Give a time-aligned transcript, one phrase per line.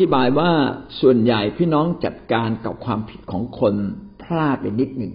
[0.00, 0.50] ธิบายว่า
[1.00, 3.74] ส่วนใหญ่พี่น้องจัดการกับความผิดของคน
[4.22, 5.12] พลาดไปนิดหนึ่ง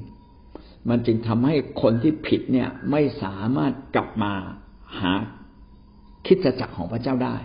[0.89, 4.33] มันจึงทำให้คนที่ผิดเนี่ยไม่สามารถกลับมา
[4.99, 5.13] หา
[6.25, 7.35] คิดจักรของพระเจ้าได้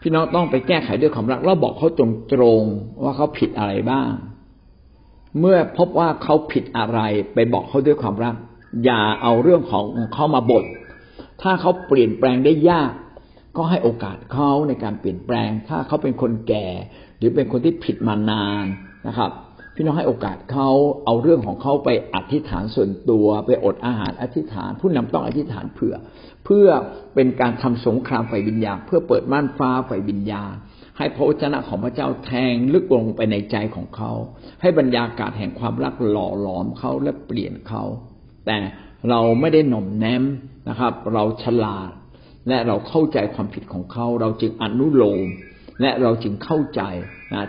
[0.00, 2.62] พี่น้องต้องไปแก้ไขด้วยความรักแล้วบอกเขาตรงตรง
[3.02, 4.10] ว่าเขาผิดอะไรบ้าง
[5.38, 7.00] เมื่อพบว่าเขาผิดอะไร
[7.34, 8.34] ไปบอกเขาด้วยความรัก
[8.84, 9.84] อย่าเอาเรื่องของ
[10.14, 10.64] เขามาบด
[11.42, 12.92] ถ้าเขาเปลี่ยนแปลงได้ยาก
[13.56, 16.68] ก็ให้โอกาสเขาในการเปลี่ยนแปลง ถ้าเขาเป็นคนแก่
[17.18, 18.64] หรือเป็นคนที่ผิดมานาน
[19.08, 19.30] นะครับ
[19.74, 20.70] พี่น้องให้โอกาสเขา
[21.04, 25.94] เอาเรื่องของเขาไปอธิษฐานส่วนตัว ไปอดอาหารอธิษฐาน ผู้นำต้องอธิษฐานเผื่อ
[26.44, 26.68] เพื่อ
[27.14, 30.54] เป็นการทำสงครามไฟวิญญาณเพื่อเปิดม่านฟ้าไฟวิญญาณ
[30.98, 34.10] ให้พระวจนะของพระเจ้าแทงลึกลงไปในใจของเขา
[34.60, 37.82] ให้บรรยากาศแห่งความรักหล่อหลอมเขาและเปลี่ยนเขา
[38.46, 38.58] แต่
[39.08, 40.24] เราไม่ได้หน่มแนม
[40.68, 41.90] นะครับ เราฉลาด
[42.48, 45.28] และเราเข้าใจความผิดของเขา เราจึงอนุโลม
[45.80, 46.82] และเราจึงเข้าใจ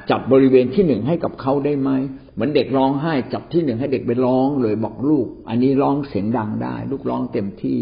[0.10, 1.90] จับบริเวณที่หนึ่งให้กับเขาได้ไหม
[2.34, 7.80] เหมือนเด็กร้องไห้จับที่หนึ่งให้เด็กไปร้องเลยบอกลูก อันนี้ร้องเสียงดังได้ ลูกร้องเต็มที่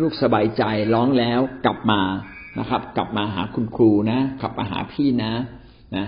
[0.00, 0.62] ลูกสบายใจ
[0.94, 2.00] ร้องแล้วกลับมา
[2.58, 5.32] นะครับ กลับมาหาคุณครูนะกลับมาหาพี่นะ
[5.96, 6.06] นะ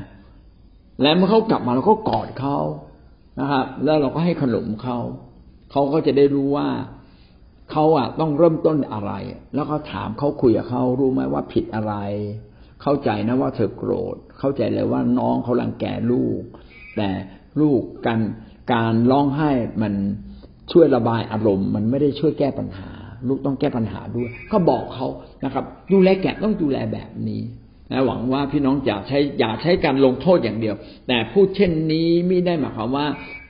[1.03, 2.59] และเมื่อเขากลับมาเราก็กอดเขา
[3.41, 4.99] นะครับ แล้วเราก็ให้ขนมเขา
[5.71, 6.69] เขาก็จะได้รู้ว่า
[7.71, 9.13] เขาอะต้องเริ่มต้นอะไร
[9.55, 11.95] แล้วก็ถามเขาคุยกับเขารู้ไหมว่าผิดอะไร
[12.83, 16.41] เข้าใจนะว่าเธอโกรธ เข้าใจเลยว่าน้องเขาลังแกลูก
[16.97, 17.09] แต่
[17.61, 18.21] ลูกการ
[18.73, 19.51] การร้องไห้
[19.83, 19.95] มัน
[20.73, 22.91] ช่วยระบายอารมณ์ มันไม่ได้ช่วยแก้ปัญหา
[23.29, 25.07] ลูกต้องแก้ปัญหาด้วย ก็บอกเขา
[25.45, 27.43] นะครับ ดูแลแกะต้องดูแลแบบนี้
[27.91, 30.75] นะหวังว่าพี่น้องอย่าใช้อย่าใช้การลงโทษอย่างเดียว
[31.09, 33.07] แต่พูดเช่นนี้ไม่ได้หมายความว่า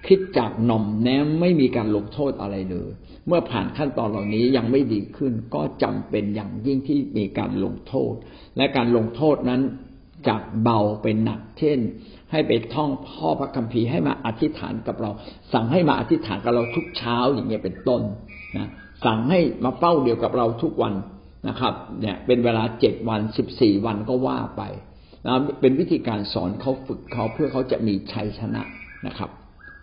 [0.06, 2.90] คิดจากหน่อมแนมไม่มีการลงโทษอะไรเลย
[3.26, 8.14] เมื่อผ่านขั้นตอนเหล่านี้ยังไม่ดีขึ้น ก็จำเป็นอย่างยิ่งที่มีการลงโทษ
[8.56, 9.62] และการลงโทษนั้น
[10.28, 11.78] จากเบาเป็นหนัก เช่น
[12.32, 15.10] ให้ไปท่องพ่อพระคัมภีร์ให้มาอธิษฐานกับเรา
[15.52, 18.02] สั่งให้มาอธิษฐานกับเราทุกเช้าอย่างเงี้ยเป็นต้น
[18.56, 18.68] นะ
[19.04, 20.94] สั่งให้มาเฝ้าเดียวกับเราทุกวัน
[21.48, 24.62] นะครับ เนี่ยเป็นเวลาเจ็ดวันสิบสี่วันก็ว่าไป
[25.26, 28.62] นะเป็นวิธีการสอนเขาฝึกเขาเพื่อเขาจะมีชัยชนะ
[29.06, 29.30] นะครับ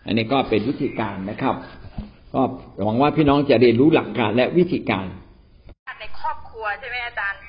[0.06, 1.56] อันนี้ก็เป็นวิธีการนะครับ
[2.34, 2.42] ก็
[2.84, 5.08] หวังว่าพี่น้องจะเรียนรู้หลักการและวิธีการ
[6.00, 7.42] ในครอบครัวใช่ไหมอาจารย์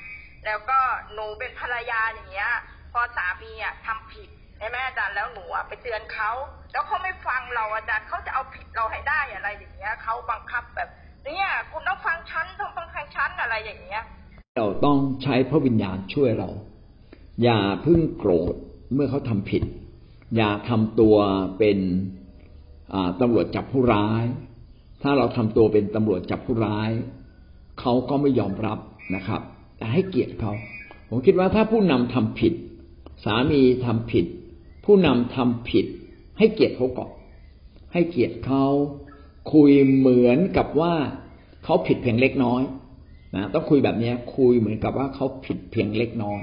[0.45, 0.79] แล้วก็
[1.13, 2.49] หนูเป็นภรรยาอย่างเงี้ย
[2.93, 6.31] พอสามีอะทำผิดใช่ไหมอาจารย์แล้วหนูอะไปเตือนเขา
[6.71, 10.89] แล้วเขาไม่ฟังเราอาจารย์เขาจะเอาผิดเราให้ได้อะไรอย่างเงี้ยเขาบังคับแบบ
[11.25, 14.03] เนี่ยคุณต้องฟังฉันต้องฟังฉันอะไรอย่างเงี้ย
[14.57, 16.49] เราต้องใช้พระวิญญาณช่วยเรา
[17.43, 18.55] อย่าพึ่งโกรธ
[18.93, 19.63] เมื่อเขาทำผิด
[20.35, 21.15] อย่าทำตัว
[21.59, 21.77] เป็น
[23.21, 24.23] ตำรวจจับผู้ร้าย
[25.01, 26.91] ถ้าเราทำตัวเป็นตำรวจจับผู้ร้าย
[27.79, 28.79] เขาก็ไม่ยอมรับ
[29.15, 29.41] นะครับ
[29.77, 30.53] แต่ให้เกียรติเขา
[31.09, 32.53] ผมคิดว่าถ้าผู้นำทำผิด
[33.25, 34.25] สามีทำผิด
[34.85, 35.85] ผู้นำทำผิด
[36.37, 37.11] ให้เกียรติเขาก่อน
[37.93, 38.65] ให้เกียรติเขา
[39.53, 40.93] คุยเหมือนกับว่า
[41.63, 42.61] เขาผิดเพียงเล็กน้อย
[43.35, 46.41] นะต้องคุยแบบนี้คุยเหมือนกับว่าเขาผิดเพียงเล็กน้อย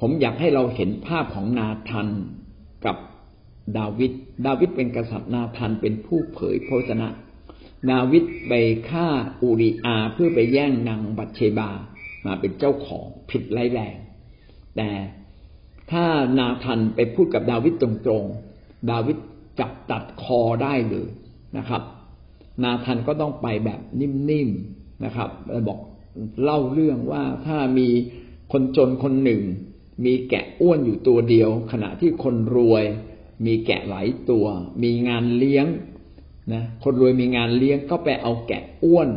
[0.00, 2.08] ผมอยากให้เราเห็นภาพของนาทัน
[2.84, 2.96] กับ
[3.78, 4.12] ดาวิด
[4.46, 7.08] ดาวิดเป็นกษัตริย์นาธานเป็นผู้เผยพระชนะ
[7.90, 8.52] ดาวิดไป
[8.90, 9.06] ฆ่า
[9.42, 11.70] อูริอาเพื่อไปแย่งนางบัตเชบา
[12.26, 13.96] มาเป็นเจ้าของผิดไร้แรง
[14.76, 14.90] แต่
[15.90, 16.06] ถ้า
[16.38, 17.88] นาธานไปพูดกับดาวิดตร
[18.20, 19.16] งๆ ดาวิด
[19.60, 21.08] จับตัดคอได้เลย
[21.58, 21.82] นะครับ
[22.64, 25.30] นาธานก็ต้องไปแบบนิ่มๆนะครับ
[25.68, 25.78] บอก
[26.42, 27.88] เล่าเรื่องว่าถ้ามี
[28.52, 29.42] คนจนคนหนึ่ง
[30.04, 32.84] มีแกะอ้วนอยู่ตัวเดียว ขณะที่คนรวย
[33.44, 34.46] มีแกะหลายตัว
[34.82, 35.66] มีงานเลี้ยง
[36.52, 39.08] นะคนรวยมีงานเลี้ยงก็ไปเอาแกะอ้วน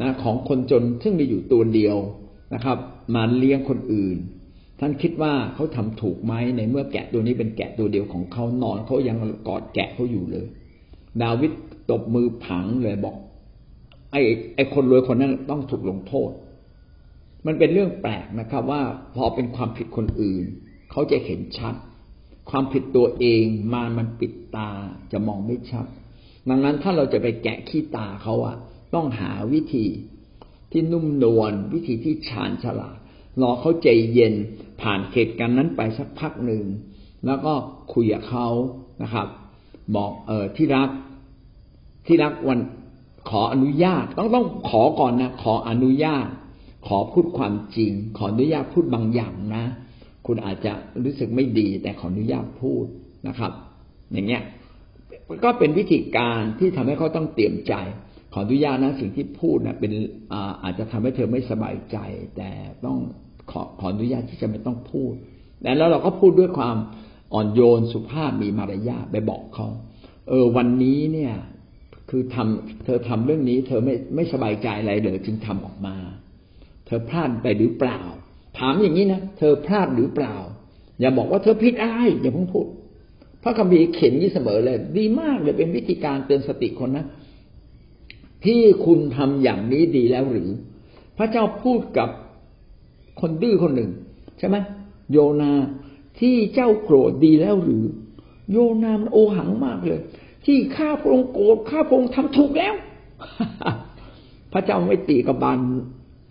[0.00, 1.96] นะของคนจนซึ่งมีอยู่ตัวเดียว
[2.54, 2.78] นะครับ
[3.14, 4.16] มาเลี้ยงคนอื่น
[4.80, 9.16] ท่านคิดว่าเขาทำถูกไหมในเมื่อแกะตัวนี้เป็นแกะตัวเดียวของเขานอนเขายัง
[9.48, 10.46] กอดแกะเขาอยู่เลย
[11.22, 11.52] ดาวิด
[11.90, 13.14] ตบมือผังเลยบอก
[14.12, 14.22] ไอ้
[14.54, 16.30] ไอ้คนรวยคนนั้นต้องถูกลงโทษ
[17.46, 18.82] มันเป็นเรื่องแปลกนะครับ ว่า
[19.16, 20.44] พอเป็นความผิดคนอื่น
[20.90, 21.74] เขาจะเห็นชัด
[22.50, 24.70] ความผิดตัวเองมามันปิดตา
[25.12, 25.86] จะมองไม่ชัด
[26.48, 28.56] ดังนั้นถ้าเราจะไปแกะขี้ตาเขาอะ
[28.94, 29.86] ต้องหาวิธี
[30.70, 32.98] ที่นุ่มนวลวิธีที่ชาญฉลาด
[33.40, 34.34] รอเขาใจเย็น
[34.80, 36.64] ผ่านเหตุการณ์นั้นไปสักพักหนึ่ง
[37.26, 37.52] แล้วก็
[37.92, 38.48] คุยกับเขา
[39.02, 39.28] นะครับ
[39.96, 40.90] บอกเออที่รัก
[42.06, 42.58] ที่รักวัน
[43.30, 46.28] ขออนุญาตต้องต้องขอก่อนนะขออนุญาต
[46.86, 49.64] ขอพูดความจริง ขออนุญาตพูดบางอย่างนะ
[50.32, 50.72] คุณอาจจะ
[51.04, 52.84] รู้สึกไม่ดี แต่ขออนุญาตพูด
[53.28, 53.52] นะครับ
[54.12, 54.42] อย่างเงี้ย
[55.44, 57.74] ก็เป็นวิธีการที่ทำให้เขาต้องเตรียมใจ
[58.32, 59.92] ขออนุญาตนะสิ่งที่พูดนะเป็น
[60.32, 61.96] อาอาจจะทำให้เธอไม่สบายใจ
[62.36, 62.50] แต่
[62.84, 62.98] ต้อง
[63.50, 65.12] ขอขออนุญาตที่จะไม่ต้องพูด
[65.62, 66.76] แล้วเราก็พูดด้วยความ
[67.34, 69.68] อ่อนโยนสุภาพมีมารยาทไปบอกเขา
[70.28, 71.34] เออวันนี้เนี่ย
[72.10, 75.96] คือทำเธอทำเรื่องนี้ เธอไม่ไม่สบายใจอะไรเลยจึงทำออกมา
[76.86, 78.00] เธอพลาดไปหรือเปล่า
[78.58, 80.34] ถามอย่างนี้นะเธอพลาดหรือเปล่า
[81.00, 82.66] อย่าบอกว่าเธอผิดอะไรอย่าเพิ่งพูด
[83.42, 87.06] พระคัมภีร์เขียนนี้เสมอเลย ดีมากเลยเป็นวิธีการเตือนสติคนนะ
[88.44, 90.50] ที่คุณทำอย่างนี้ดีแล้วหรือ
[91.18, 92.08] พระเจ้าพูดกับ
[93.20, 93.90] คนดื้อคนหนึ่ง
[94.38, 94.56] ใช่ไหม
[95.12, 95.52] โยนา
[96.20, 97.84] ที่เจ้าโกรธดีแล้วหรือ
[98.50, 100.00] โยนามันโอหังมากเลย
[100.46, 102.74] ที่ข้าพระองค์โกรธข้าพระองค์ทำถูกแล้ว
[104.52, 105.58] พระเจ้าไม่ตีกับบาน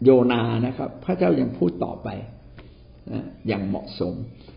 [0.04, 2.08] โยนานะครับ พระเจ้ายังพูดต่อไป
[3.12, 4.14] นะอย่างเหมาะสม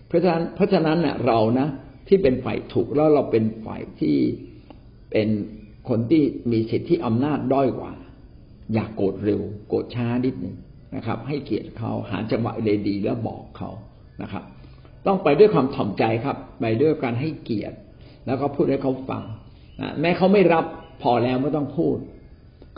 [0.06, 1.68] เพราะฉะนั้นเพราะฉะนั้นเน่ยเรานะ
[2.08, 4.16] ที่เป็นฝ่ายถูกแล้วเราเป็นฝ่ายที่
[5.10, 5.28] เป็น
[5.88, 6.22] คนที่
[6.52, 7.92] มีสิทธิอำนาจด้อยกว่า
[8.74, 10.56] อย่ากโกรธเร็ว โกรธช้านิดหนึ่ง
[10.96, 13.70] นะครับ ให้เกียรติเขาหาจังหวะเลยดีแล้วบอกเขา
[14.22, 14.44] นะครับ
[15.06, 17.76] ต้องไปด้วยความถ่อมใจครับ ไปด้วยการให้เกียรติ
[18.26, 19.22] แล้วก็พูดให้เขาฟัง
[19.80, 20.64] นะแม้เขาไม่รับ
[21.02, 21.96] พอแล้วไม่ต้องพูด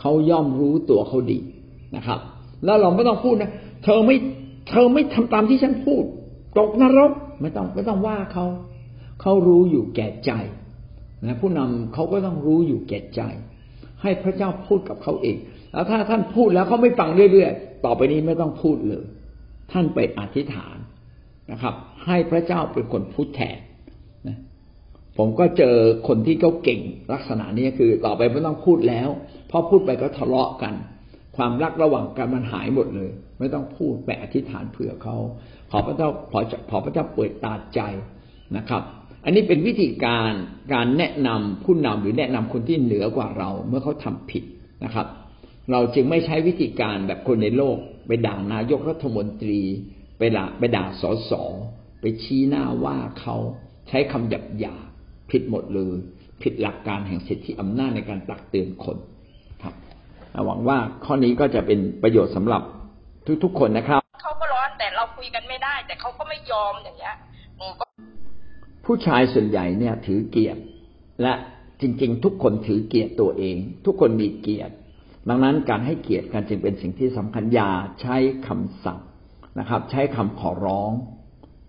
[0.01, 1.39] เขาย่อมรู้ตัวเขาดี
[1.95, 2.19] นะครับ
[2.65, 3.51] แล้วเราไม่ต้องพูดนะ
[3.83, 4.17] เธอไม่
[4.69, 6.03] เธอไม่ทำตามที่ฉันพูด
[6.57, 7.11] ตกนรก
[7.41, 8.45] ไม่ต้องไม่ต้องว่าเขา
[9.21, 10.31] เขารู้อยู่แก่ใจ
[11.25, 13.21] นะผู้นำเขาก็ต้องรู้อยู่แก่ใจ
[14.01, 15.37] ให้พระเจ้าพูดกับเขาเอง
[15.73, 19.03] แล้วถ้าท่านพูดแล้วเขาไม่ฟังเรื่อยๆต่อไปนี้ไม่ต้องพูดเลย
[19.71, 20.77] ท่านไปอธิษฐาน
[21.51, 21.73] นะครับ
[22.05, 23.57] ให้พระเจ้าเป็นคนพูดแทน
[24.27, 24.37] นะ
[25.17, 25.75] ผมก็เจอ
[26.07, 26.81] คนที่เขาเก่ง
[27.13, 29.09] ลักษณะนี้คือ ต่อไปไม่ต้องพูดแล้ว
[29.49, 30.73] พอพูดไปก็ทะเลาะกัน
[31.35, 33.09] ความรักระหว่างกันมันหายหมดเลย
[33.39, 35.17] ไม่ต้องพูดไปอธิษฐานเผื่อเขา
[35.71, 36.39] ขอพระเจ้าขอ
[36.69, 37.79] ขอพระเจ้าเปิดตาใจ
[38.57, 38.83] นะครับ
[39.25, 40.31] อันนี้เป็นวิธีการ
[40.73, 44.43] การแนะนำผู้นำหรือแนะนำคนที่เหนือกว่าเราเมื่อเขาทำผิด
[44.83, 45.07] นะครับ
[45.71, 47.77] เราจึงไม่ใช้วิธีการแบบคนในโลก
[48.07, 49.61] ไปด่านายกรัฐมนตรี
[50.17, 51.31] ไปด่าไปด่าสส
[52.01, 53.35] ไปชี้หน้าว่าเขา
[53.87, 54.75] ใช้คำหยาบหยา
[55.31, 55.95] ผิดหมดเลย
[56.41, 58.97] ผิดหลักการแห่งสิทธิอำนาจในการตักเตือนคน
[60.45, 62.61] หวังว่าข้อนี้ก็จะเป็นประโยชน์สำหรับ
[63.43, 67.15] ทุกๆคนนะครับเขาก็ร้อนแต่เราคุยกันไม่ได้ แต่เขาก็ไม่ยอมอย่างเงี้ย
[67.57, 67.85] หนูก็
[68.85, 70.61] ผู้ชายส่วนใหญ่เนี่ย ถือเกียรติ
[71.21, 71.33] และ
[71.81, 73.55] จริง ๆ ทุกคนถือเกียรติตัวเอง
[73.85, 74.73] ทุกคนมีเกียรติ
[75.29, 77.71] ดังนั้นการให้เกียรติกันจึงเป็นสิ่งที่สำคัญอย่า
[78.01, 78.15] ใช้
[78.47, 78.99] คำสั่ง
[79.59, 80.91] นะครับ ใช้คำขอร้อง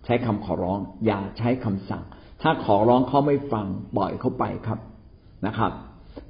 [0.05, 2.03] ใช้คำขอร้อง อย่าใช้คำสั่ง
[2.41, 3.65] ถ้าขอร้องเขาไม่ฟัง
[3.97, 4.79] ปล่อยเขาไปครับ
[5.45, 5.71] นะครับ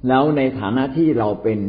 [0.08, 1.60] แล้วในฐานะที่เราเป็น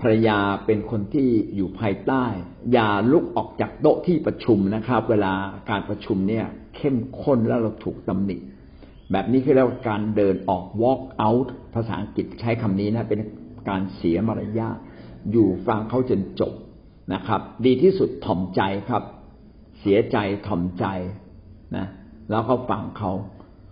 [0.00, 2.24] ภรรยาเป็นคนที่อยู่ภายใต้
[2.72, 5.32] อย่าลุกออกจากโต๊ะที่ประชุมนะครับ เวลา
[5.70, 6.46] การประชุมเนี่ย
[6.76, 8.36] เข้มข้นแล้วเราถูกตำหนิ
[9.12, 13.20] แบบนี้คือเรียกว่าการเดินออก walk out ภาษาอังกฤษใช้คำนี้นะเป็น
[13.68, 14.76] การเสียมารยาท
[15.30, 16.52] อยู่ฟังเขาจนจบ
[17.14, 19.02] นะครับ ดีที่สุดถ่อมใจครับ
[19.80, 20.16] เสียใจ
[20.46, 20.84] ถ่อมใจ
[21.76, 21.86] นะ
[22.30, 23.12] แล้วก็ฟังเขา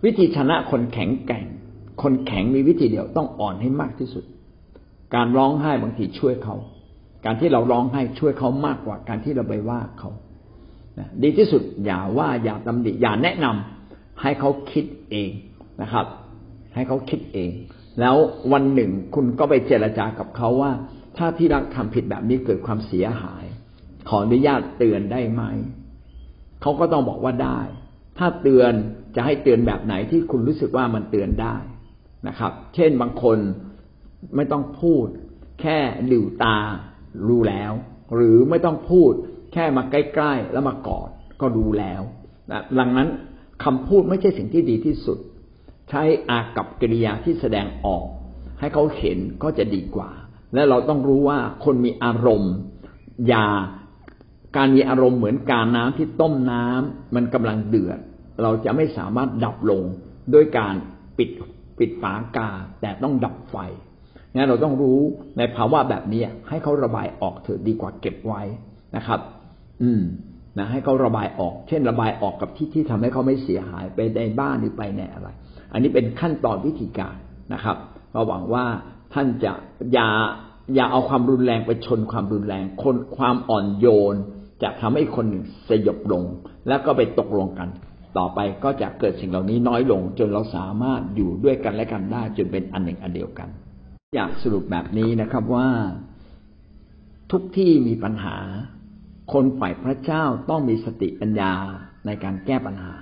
[0.05, 1.45] วิธีชนะคนแข็งแกร่ง
[2.01, 4.23] คนแข็งมีวิธีเดียวต้องอ่อนให้มากที่สุด
[5.15, 6.55] การร้องไห้บางทีช่วยเขา
[7.25, 10.09] การที่เราร้องไห้ช่วยเขามากกว่า การที่เราไปว่าเขา
[11.23, 15.31] ดีที่สุดอย่าว่าอย่าตำหนิอย่าแนะนำให้เขาคิดเอง
[15.81, 16.05] นะครับ
[16.75, 17.51] ให้เขาคิดเอง
[17.99, 18.15] แล้ว
[18.53, 20.71] วันหนึ่งคุณก็ไปเจรจากับเขาว่า
[21.17, 23.43] ถ้าที่รักทำผิดแบบนี้เกิดความเสียหาย
[24.09, 25.43] ขออนุญาตเตือนได้ไหม
[26.61, 27.59] เขาก็ต้องบอกว่าได้
[28.17, 28.73] ถ้าเตือน
[29.15, 31.55] จะให้เตือนแบบไหนที่คุณรู้สึกว่ามันเตือนได้
[32.27, 33.37] นะครับ เช่นบางคน
[34.35, 35.05] ไม่ต้องพูด
[35.61, 36.57] แค่หลิวตา
[37.27, 37.73] รู้แล้ว
[38.15, 39.11] หรือไม่ต้องพูด
[39.53, 41.09] แค่มาใกล้ๆแล้วมากอด
[41.41, 42.01] ก็รู้แล้ว
[42.51, 43.09] นะดังนั้น
[43.63, 45.17] คำพูดไม่ใช่สิ่งที่ดีที่สุด
[45.89, 48.05] ใช้อากับกิริยาที่แสดงออก
[48.59, 50.09] ให้เขาเห็นก็จะดีกว่า
[50.53, 52.53] และเราต้องรู้ว่าคนมีอารมณ์
[53.27, 53.47] อย่า
[54.57, 57.99] การมีอารมณ์เหมือนการน้ำที่ต้มน้ำมันกำลังเดือด
[58.41, 59.83] เราจะไม่สามารถดับลง
[60.33, 60.73] ด้วยการ
[61.17, 61.29] ปิด
[61.79, 62.49] ปิดฝากา
[62.81, 63.55] แต่ต้องดับไฟ
[64.35, 64.99] งั้นเราต้องรู้
[65.37, 68.41] ในภาวะแบบนี้ให้เขาระบายออกเถอะดีกว่าเก็บไว้
[68.95, 69.19] นะครับ
[69.83, 70.01] อืม
[70.57, 75.27] นะให้เขาระบายออก เช่น ระบายออกกับที่ที่ทำให้เขาไม่เสียหายไปในบ้านหรือไปในอะไร
[75.73, 77.15] อันนี้เป็นขั้นตอนวิธีการ
[77.53, 77.77] นะครับ
[78.13, 78.65] เราหวังว่า
[79.13, 79.51] ท่านจะ
[79.93, 80.09] อย่า
[80.75, 84.15] อย่าเอาความรุนแรงไปชนความรุนแรง คนความอ่อนโยน
[84.63, 86.23] จะทำให้คนหนึ่งสยบลง
[86.67, 87.69] แล้วก็ไปตกลงกัน
[88.17, 93.49] ต่อไปก็จะเกิดสิ่งเหล่านี้น้อยลง จนเราสามารถอยู่ด้วยกันและกันได้จนเป็นอันหนึ่งอันเดียวกัน
[94.17, 95.69] อยากสรุปแบบนี้นะครับว่า
[97.31, 98.37] ทุกที่มีปัญหา
[99.33, 101.53] คนฝ่ายพระเจ้าต้องมีสติปัญญา
[102.05, 102.95] ในการแก้ปัญหา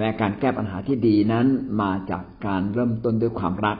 [0.00, 1.46] และการแก้ปัญหาที่ดีนั้น
[1.82, 3.78] มาจากการเริ่มต้นด้วยความรัก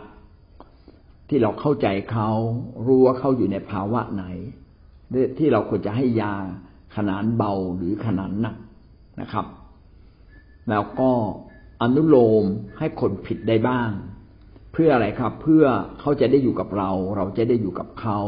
[1.28, 2.30] ที่เราเข้าใจเขา
[2.87, 4.25] รู้ว่าเขาอยู่ในภาวะไหน
[5.38, 6.34] ที่เราควรจะให้ยา
[6.96, 8.56] ขนาดเบาหรือขนาดหนัก
[9.20, 9.46] นะครับ
[10.70, 11.10] แล้วก็
[11.82, 12.44] อนุโลม
[12.78, 13.90] ให้คนผิดได้บ้าง
[14.80, 15.64] พื่ออะไรครับ เพื่อ
[16.00, 18.18] เขาจะได้อยู่กับเรา เราจะได้อยู่กับเขา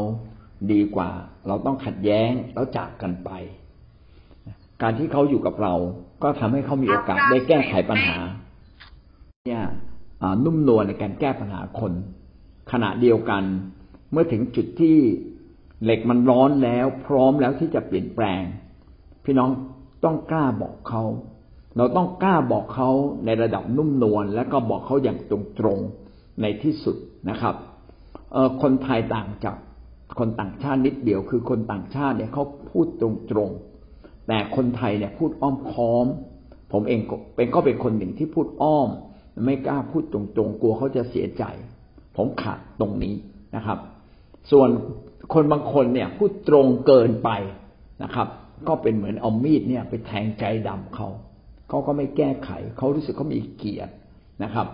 [0.71, 1.09] ดีกว่า
[1.47, 3.29] เราต้องขัดแย้งแล้วจากกันไป
[4.81, 5.73] การที่เขาอยู่กับเรา
[6.23, 8.17] ก็ทำให้เขามีโอกาสได้แก้ไขปัญหา
[9.47, 9.63] เนี่ย
[10.45, 11.93] นุ่มนวลในการแก้ปัญหาคน
[12.71, 13.43] ขณะเดียวกัน
[14.11, 14.97] เมื่อถึงจุดที่
[15.83, 18.43] เหล็กมันร้อนแล้ว พร้อมแล้วที่จะเปลี่ยนแปลง
[19.25, 19.49] พี่น้อง
[20.03, 21.03] ต้องกล้าบอกเขา
[21.77, 22.89] เราต้องกล้าบอกเขา
[23.25, 25.33] ในระดับนุ่มนวลและก็บอกเขาอย่างต
[25.65, 26.00] รงๆ
[26.41, 26.95] ในที่สุด
[27.29, 27.55] นะครับ
[28.61, 29.55] คนไทยต่างจาก
[30.19, 33.03] คนต่างชาตินิดเดียว คือคนต่างชาติเนี่ยเขาพูดต
[33.37, 36.05] รงๆ แต่คนไทยเนี่ยพูดอ้อมค้อม
[36.73, 36.99] ผมเอง
[37.35, 38.89] เป็นก็เป็นคนหนึ่งที่พูดอ้อม
[39.45, 41.43] ไม่กล้าพูดตรงๆ กลัวเขาจะเสียใจ
[42.17, 43.15] ผมขาดตรงนี้
[43.55, 43.79] นะครับ
[44.51, 44.69] ส่วน
[45.33, 47.29] คนบางคนเนี่ยพูดตรงเกินไป
[48.03, 48.27] นะครับ
[48.67, 51.07] ก็เป็นเหมือนเอามีดเนี่ยไปแทงใจดำเขา
[51.69, 53.93] เขาก็ไม่แก้ไข เขารู้สึกเขามีเกียรติ
[54.43, 54.67] นะครับ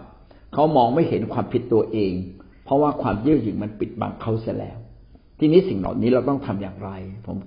[0.54, 2.14] เขามองไม่เห็นความผิดตัวเอง
[2.66, 4.78] เพราะว่าความเยื่อหยิ่งมันปิดบังเขาเสียแล้ว
[5.40, 6.90] ทีนี้สิ่งเหล่านี้เราต้องทำอย่างไร
[7.26, 7.38] ผม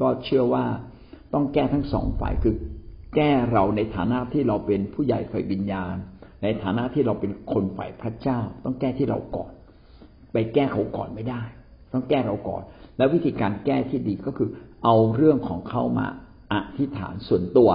[0.00, 0.64] ก็เชื่อว่า
[1.34, 2.54] ต้องแก้ทั้งสองฝ่ายคือ
[3.16, 5.94] แก้เราในฐานะที่เราเป็นผู้ใหญ่ฝ่ายวิญญาณ
[6.42, 9.52] ในฐานะที่เราเป็นคนฝ่ายพระเจ้า ต้องแก้ที่เราก่อน
[10.32, 11.42] ไปแก้เขาก่อนไม่ได้
[11.92, 12.62] ต้องแก้เราก่อน
[12.96, 14.48] แล้ววิธีการแก้ที่ดีก็คือ
[14.84, 16.06] เอาเรื่องของเขามา
[16.52, 17.70] อธิษฐานส่วนตัว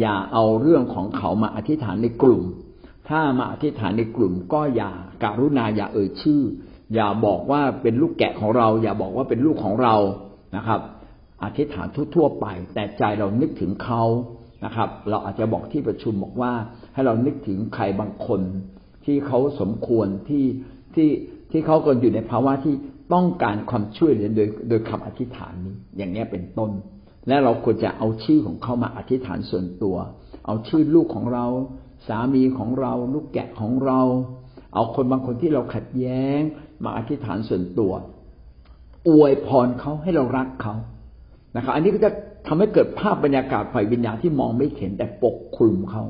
[0.00, 2.42] อย่าเอาเรื่องของเขามาอธิษฐานในกลุ่ม
[3.10, 4.92] ถ้ามาอธิษฐานในกลุ่มก็อย่า
[5.24, 6.40] การุณาอย่าเอ่ยชื่อ
[6.94, 9.94] อย่าบอกว่าเป็นลูกแกะของเรา อย่าบอกว่าเป็นลูกของเรา
[10.56, 10.80] นะครับ
[11.44, 14.02] อธิษฐานทั่วๆไป แต่ใจเรานึกถึงเขา
[14.64, 16.52] นะครับ เราอาจจะบอกที่ประชุมบอกว่า
[16.94, 18.40] ให้เรานึกถึงใครบางคน
[19.04, 20.44] ที่เขาสมควรที่
[20.94, 21.10] ที่
[21.50, 22.74] ที่เขาก็อยู่ในภาวะที่
[23.14, 26.70] ต้องการความช่วยเหลือโดยโดยคำอธิษฐานนี้ อย่างนี้เป็นต้น
[27.28, 29.96] และเราควรจะเอาชื่อของเขามาอธิษฐานส่วนตัว
[30.46, 31.46] เอาชื่อลูกของเรา
[32.08, 34.00] สามีของเราลูกแกะของเรา
[34.74, 36.40] เอาคนบางคนที่เราขัดแย้ง
[36.84, 37.92] มาอธิษฐานส่วนตัว
[39.08, 40.74] อวยพรเขาให้เรารักเขา
[41.56, 42.10] นะครับ อันนี้ก็จะ
[42.46, 46.04] ทำให้เกิดภาพบรรยากาศฝ่ายวิญญาณที่มองไม่เห็นแต่ปกคลุมเขา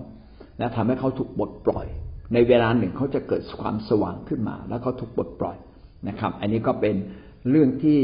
[0.58, 1.86] และทำให้เขาถูกบดปล่อย
[2.34, 5.56] ในเวลาหนึ่งเขาจะเกิดความสว่างขึ้นมา แล้วเขาถูกบดปล่อย
[6.08, 6.94] นะครับ อันนี้ก็เป็น
[7.50, 8.00] เรื่องที่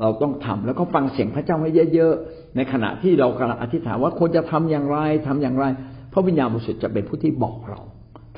[0.00, 5.64] เราต้องทำแล้วก็ฟังเสียงพระเจ้าให้เยอะๆในขณะที่เรากำลังอธิษฐานว่าควรจะทำอย่างไรทำอย่างไร
[6.12, 7.80] พระวิญญาณบริสุทธิ์จะเป็นผู้ที่บอกเรา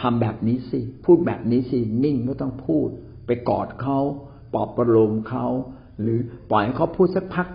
[0.01, 2.89] ทำแบบนี้สิพูดแบบนี้สินิ่งไม่ต้องพูด
[3.27, 3.99] ไปกอดเขา
[4.53, 5.47] ปลอบประโลมเขา
[6.01, 6.19] หรือ
[6.51, 7.47] ปล่อยให้เขาพูดสักพัก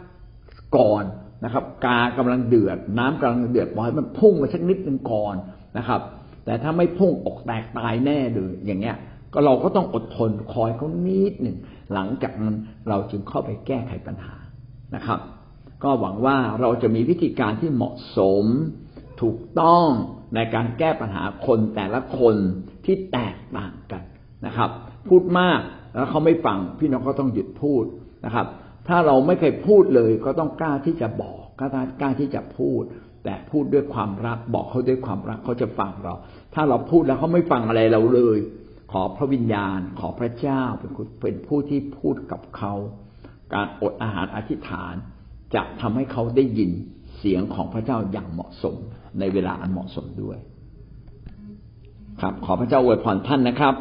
[0.77, 1.03] ก่อน
[1.43, 5.35] นะครับ กากำลังเดือด น้ำกำลังเดือดปล่อยให้มันพุ่งมาสักนิดหนึ่งก่อน
[5.77, 6.01] นะครับ
[6.45, 8.97] แต่ถ้าไม่พุ่งอกแตกตายแน่เลยอย่างเงี้ย
[9.33, 11.57] ก็เราก็ต้องอดทนคอยเขานิดหนึ่ง
[11.93, 12.55] หลังจากนั้น
[12.89, 14.35] เราจึงเข้าไปแก้ไขปัญหา
[14.95, 15.19] นะครับ
[15.83, 18.45] ก็หวังว่าเราจะมีวิธีการที่เหมาะสม
[19.21, 19.87] ถูกต้อง
[20.35, 22.35] ในการแก้ปัญหาคนแต่ละคน
[22.85, 24.03] ที่แตกต่างกัน
[24.45, 24.69] นะครับ
[25.09, 25.59] พูดมาก
[25.93, 27.83] แล้วเขาไม่ฟังพี่น้องก็ต้องหยุดพูด
[28.25, 28.47] นะครับ
[28.87, 31.69] ถ้าเราไม่เคยพูดเลยก็ต้องกล้าที่จะบอกกล้า
[32.01, 32.81] กล้าที่จะพูด
[33.23, 36.13] แต่พูดด้วยความรัก บอกเขาด้วยความรักเขาจะฟังเรา
[36.53, 38.39] ถ้าเราพูดแล้วเขาไม่ฟังอะไรเราเลย
[38.91, 40.91] ขอพระวิญญาณ ขอพระเจ้าเป็น
[41.21, 42.73] เป็นผู้ที่พูดกับเขา
[43.53, 44.93] การอดอาหารอธิษฐาน
[45.55, 46.71] จะทำให้เขาได้ยิน
[47.25, 48.75] สียงของพระเจ้าอย่างเหมาะสม
[49.19, 50.37] ในเวลาอันเหมาะสมด้วย
[52.21, 53.75] ครับ ขอพระเจ้าอวยพรท่านนะครับ